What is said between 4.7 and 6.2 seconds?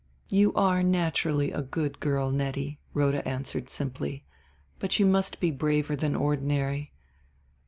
"but you must be braver than